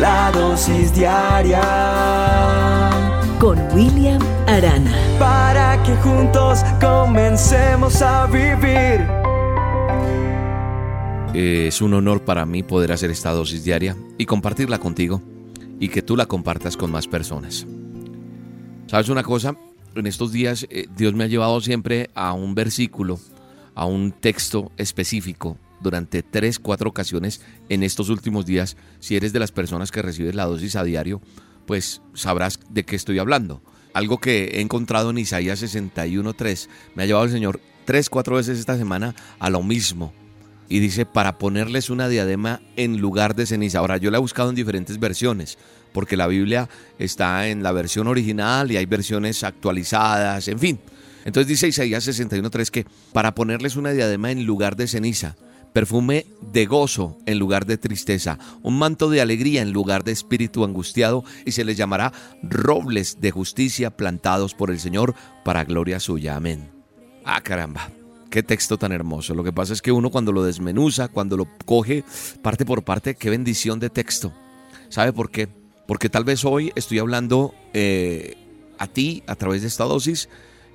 [0.00, 1.60] La dosis diaria
[3.40, 4.96] con William Arana.
[5.18, 9.04] Para que juntos comencemos a vivir.
[11.34, 15.20] Es un honor para mí poder hacer esta dosis diaria y compartirla contigo
[15.80, 17.66] y que tú la compartas con más personas.
[18.86, 19.56] ¿Sabes una cosa?
[19.96, 23.18] En estos días eh, Dios me ha llevado siempre a un versículo,
[23.74, 28.76] a un texto específico durante tres, cuatro ocasiones en estos últimos días.
[29.00, 31.20] Si eres de las personas que recibes la dosis a diario,
[31.66, 33.62] pues sabrás de qué estoy hablando.
[33.94, 36.68] Algo que he encontrado en Isaías 61.3.
[36.94, 40.12] Me ha llevado el Señor tres, cuatro veces esta semana a lo mismo.
[40.68, 43.78] Y dice, para ponerles una diadema en lugar de ceniza.
[43.78, 45.56] Ahora, yo la he buscado en diferentes versiones,
[45.92, 50.78] porque la Biblia está en la versión original y hay versiones actualizadas, en fin.
[51.24, 55.36] Entonces dice Isaías 61.3 que para ponerles una diadema en lugar de ceniza
[55.78, 60.64] perfume de gozo en lugar de tristeza, un manto de alegría en lugar de espíritu
[60.64, 66.34] angustiado, y se les llamará robles de justicia plantados por el Señor para gloria suya.
[66.34, 66.68] Amén.
[67.24, 67.92] Ah, caramba.
[68.28, 69.36] Qué texto tan hermoso.
[69.36, 72.02] Lo que pasa es que uno cuando lo desmenuza, cuando lo coge
[72.42, 74.32] parte por parte, qué bendición de texto.
[74.88, 75.46] ¿Sabe por qué?
[75.86, 78.36] Porque tal vez hoy estoy hablando eh,
[78.80, 80.28] a ti a través de esta dosis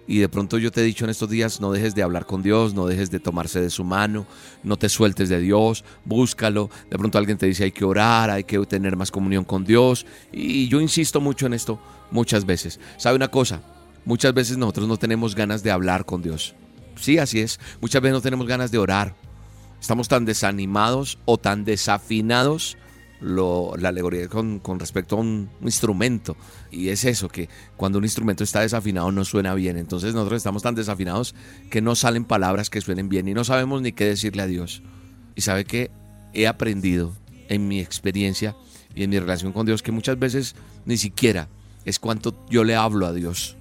[0.08, 2.44] y de pronto yo te he dicho en estos días, no dejes de hablar con
[2.44, 4.26] Dios, no dejes de tomarse de su mano,
[4.64, 6.70] no te sueltes de Dios, búscalo.
[6.90, 10.06] De pronto alguien te dice hay que orar, hay que tener más comunión con Dios.
[10.32, 11.80] Y yo insisto mucho en esto
[12.12, 12.80] muchas veces.
[12.98, 13.62] ¿Sabe una cosa?
[14.06, 16.54] Muchas veces nosotros no tenemos ganas de hablar con Dios.
[16.96, 17.60] Sí, así es.
[17.80, 19.16] Muchas veces no tenemos ganas de orar.
[19.80, 22.78] Estamos tan desanimados o tan desafinados
[23.24, 26.36] la alegoría con, con, respecto a un, instrumento.
[26.72, 29.78] Y es eso, que cuando un instrumento está desafinado no suena bien.
[29.78, 31.34] Entonces nosotros estamos tan desafinados
[31.70, 34.84] que no salen palabras que suenen bien y no sabemos ni qué decirle a Dios.
[35.36, 35.90] Y sabe que
[36.34, 37.14] he aprendido
[37.48, 38.56] en mi experiencia
[38.94, 41.48] y en mi relación con Dios que muchas veces ni siquiera
[41.86, 43.56] es cuánto yo le hablo a Dios,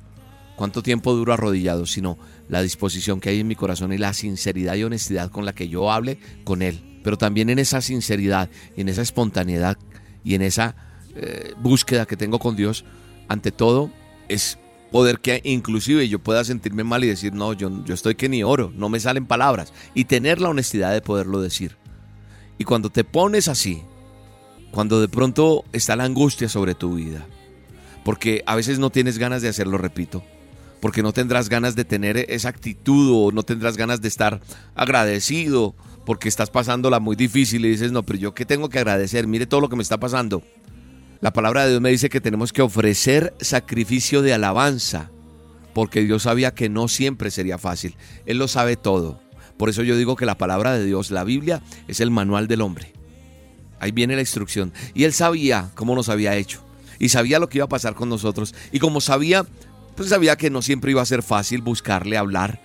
[0.57, 2.19] cuánto tiempo duro arrodillado, sino
[2.49, 5.69] la disposición que hay en mi corazón y la sinceridad y honestidad con la que
[5.69, 9.77] yo hable con Él pero también en esa sinceridad en esa espontaneidad
[10.25, 10.77] y en esa
[11.15, 12.85] eh, búsqueda que tengo con Dios,
[13.29, 13.91] ante todo
[14.29, 14.59] es
[14.91, 18.43] poder que inclusive yo pueda sentirme mal y decir, no, yo, yo estoy que ni
[18.43, 21.77] oro, no me salen palabras, y tener la honestidad de poderlo decir.
[22.59, 23.83] Y cuando te pones así,
[24.71, 27.27] cuando de pronto está la angustia sobre tu vida,
[28.05, 30.23] porque a veces no tienes ganas de hacerlo, repito,
[30.81, 34.41] porque no tendrás ganas de tener esa actitud o no tendrás ganas de estar
[34.75, 35.75] agradecido
[36.05, 39.47] porque estás pasándola muy difícil y dices, no, pero yo qué tengo que agradecer, mire
[39.47, 40.43] todo lo que me está pasando.
[41.21, 45.11] La palabra de Dios me dice que tenemos que ofrecer sacrificio de alabanza,
[45.73, 47.95] porque Dios sabía que no siempre sería fácil.
[48.27, 49.21] Él lo sabe todo.
[49.57, 52.61] Por eso yo digo que la palabra de Dios, la Biblia, es el manual del
[52.61, 52.93] hombre.
[53.79, 54.73] Ahí viene la instrucción.
[54.95, 56.65] Y él sabía cómo nos había hecho.
[56.99, 58.55] Y sabía lo que iba a pasar con nosotros.
[58.73, 59.47] Y como sabía,
[59.97, 62.61] pues sabía que no siempre iba a ser fácil buscarle, hablar.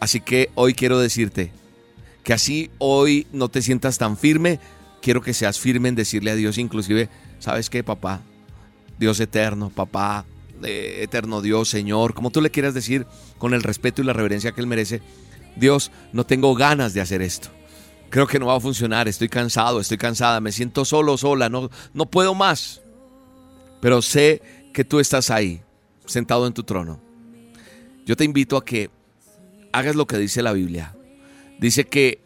[0.00, 1.52] Así que hoy quiero decirte,
[2.24, 4.60] que así hoy no te sientas tan firme,
[5.00, 8.22] quiero que seas firme en decirle a Dios, inclusive, ¿sabes qué, papá?
[8.98, 10.24] Dios eterno, papá,
[10.62, 13.06] eh, eterno Dios, Señor, como tú le quieras decir,
[13.38, 15.02] con el respeto y la reverencia que Él merece,
[15.56, 17.48] Dios, no tengo ganas de hacer esto.
[18.10, 21.70] Creo que no va a funcionar, estoy cansado, estoy cansada, me siento solo, sola, no,
[21.94, 22.82] no puedo más.
[23.80, 25.62] Pero sé que tú estás ahí,
[26.06, 27.00] sentado en tu trono.
[28.04, 28.90] Yo te invito a que
[29.72, 30.94] hagas lo que dice la Biblia.
[31.60, 32.20] Dice que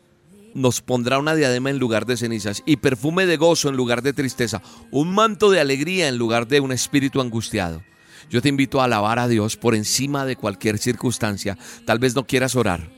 [0.54, 4.14] nos pondrá una diadema en lugar de cenizas y perfume de gozo en lugar de
[4.14, 7.82] tristeza, un manto de alegría en lugar de un espíritu angustiado.
[8.30, 11.58] Yo te invito a alabar a Dios por encima de cualquier circunstancia.
[11.84, 12.88] Tal vez no quieras orar,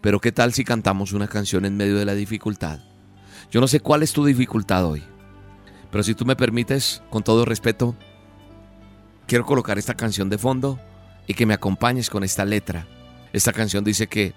[0.00, 2.80] pero ¿qué tal si cantamos una canción en medio de la dificultad?
[3.50, 5.02] Yo no sé cuál es tu dificultad hoy,
[5.92, 7.94] pero si tú me permites, con todo respeto,
[9.26, 10.80] quiero colocar esta canción de fondo
[11.28, 12.88] y que me acompañes con esta letra.
[13.32, 14.34] Esta canción dice que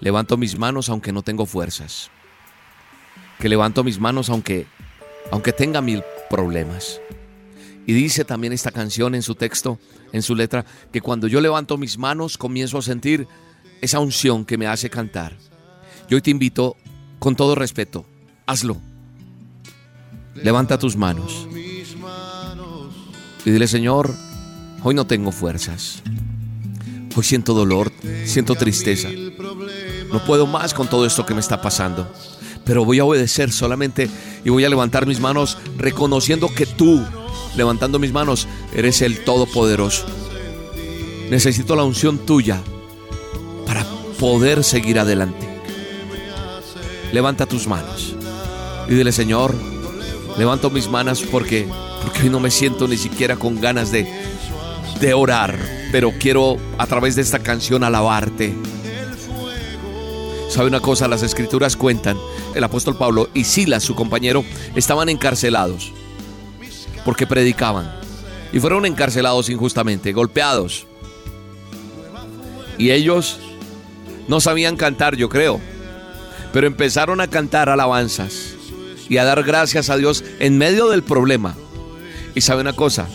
[0.00, 2.10] Levanto mis manos aunque no tengo fuerzas.
[3.38, 4.66] Que levanto mis manos aunque,
[5.30, 7.00] aunque tenga mil problemas.
[7.86, 9.78] Y dice también esta canción en su texto,
[10.12, 13.26] en su letra, que cuando yo levanto mis manos comienzo a sentir
[13.80, 15.36] esa unción que me hace cantar.
[16.08, 16.76] Yo hoy te invito,
[17.18, 18.04] con todo respeto,
[18.46, 18.76] hazlo.
[20.34, 21.48] Levanta tus manos
[23.44, 24.14] y dile, Señor,
[24.82, 26.02] hoy no tengo fuerzas.
[27.16, 27.90] Hoy siento dolor,
[28.26, 29.08] siento tristeza.
[30.12, 32.10] No puedo más con todo esto que me está pasando.
[32.64, 34.10] Pero voy a obedecer solamente
[34.44, 37.04] y voy a levantar mis manos reconociendo que tú,
[37.56, 40.06] levantando mis manos, eres el Todopoderoso.
[41.30, 42.60] Necesito la unción tuya
[43.66, 43.84] para
[44.18, 45.46] poder seguir adelante.
[47.12, 48.14] Levanta tus manos
[48.88, 49.54] y dile, Señor,
[50.38, 51.66] Levanto mis manos porque,
[52.00, 54.06] porque hoy no me siento ni siquiera con ganas de,
[55.00, 55.58] de orar,
[55.90, 58.54] pero quiero a través de esta canción alabarte.
[60.48, 61.08] ¿Sabe una cosa?
[61.08, 62.16] Las escrituras cuentan,
[62.54, 65.92] el apóstol Pablo y Silas, su compañero, estaban encarcelados
[67.04, 67.90] porque predicaban.
[68.52, 70.86] Y fueron encarcelados injustamente, golpeados.
[72.76, 73.40] Y ellos
[74.26, 75.60] no sabían cantar, yo creo.
[76.52, 78.54] Pero empezaron a cantar alabanzas
[79.08, 81.54] y a dar gracias a Dios en medio del problema.
[82.34, 83.08] Y sabe una cosa,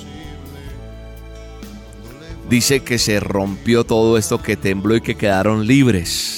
[2.50, 6.33] dice que se rompió todo esto, que tembló y que quedaron libres.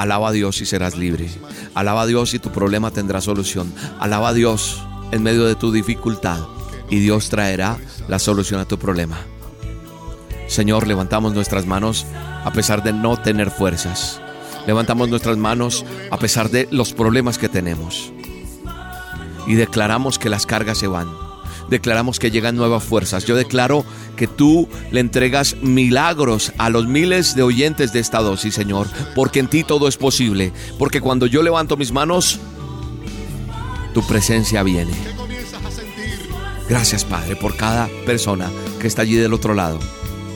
[0.00, 1.28] Alaba a Dios y serás libre.
[1.74, 3.70] Alaba a Dios y tu problema tendrá solución.
[3.98, 4.82] Alaba a Dios
[5.12, 6.38] en medio de tu dificultad
[6.88, 7.76] y Dios traerá
[8.08, 9.18] la solución a tu problema.
[10.48, 12.06] Señor, levantamos nuestras manos
[12.46, 14.22] a pesar de no tener fuerzas.
[14.66, 18.10] Levantamos nuestras manos a pesar de los problemas que tenemos.
[19.46, 21.08] Y declaramos que las cargas se van.
[21.70, 23.24] Declaramos que llegan nuevas fuerzas.
[23.24, 23.84] Yo declaro
[24.16, 28.88] que tú le entregas milagros a los miles de oyentes de esta dosis, Señor.
[29.14, 30.52] Porque en ti todo es posible.
[30.78, 32.40] Porque cuando yo levanto mis manos,
[33.94, 34.92] tu presencia viene.
[36.68, 38.50] Gracias, Padre, por cada persona
[38.80, 39.78] que está allí del otro lado.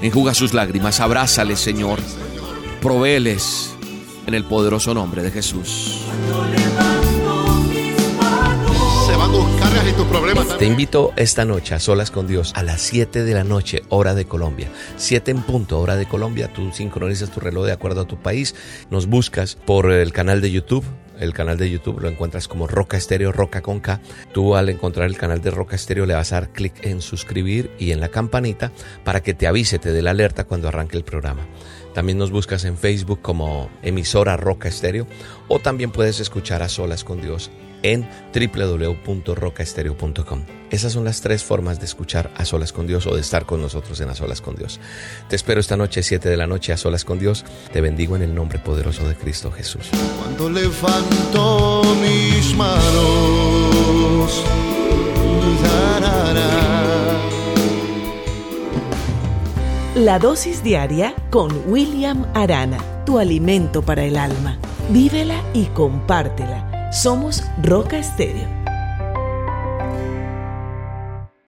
[0.02, 1.98] Enjuga sus lágrimas, abrázales, Señor.
[2.80, 3.74] Provéles
[4.26, 6.00] en el poderoso nombre de Jesús.
[9.82, 10.56] Y tus problemas.
[10.56, 14.14] Te invito esta noche a solas con Dios a las 7 de la noche, hora
[14.14, 14.68] de Colombia.
[14.96, 16.52] 7 en punto, hora de Colombia.
[16.52, 18.54] Tú sincronizas tu reloj de acuerdo a tu país.
[18.90, 20.84] Nos buscas por el canal de YouTube
[21.20, 24.00] el canal de YouTube lo encuentras como Roca Estéreo, Roca con K.
[24.32, 27.70] Tú al encontrar el canal de Roca Estéreo le vas a dar clic en suscribir
[27.78, 28.72] y en la campanita
[29.04, 31.46] para que te avise, te dé la alerta cuando arranque el programa.
[31.94, 35.06] También nos buscas en Facebook como emisora Roca Estéreo
[35.46, 37.52] o también puedes escuchar a solas con Dios
[37.84, 40.42] en www.rocaestereo.com.
[40.70, 43.62] Esas son las tres formas de escuchar a solas con Dios o de estar con
[43.62, 44.80] nosotros en a solas con Dios.
[45.28, 47.44] Te espero esta noche, 7 de la noche, a solas con Dios.
[47.72, 49.90] Te bendigo en el nombre poderoso de Cristo Jesús.
[50.18, 54.42] Cuando levanto mis manos,
[59.94, 64.58] La dosis diaria con William Arana, tu alimento para el alma.
[64.90, 66.63] Vívela y compártela.
[66.94, 68.63] Somos Roca Estéreo